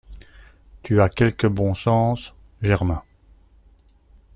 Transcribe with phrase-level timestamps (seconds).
[0.81, 3.03] Tu as quelque bon sens, Germain.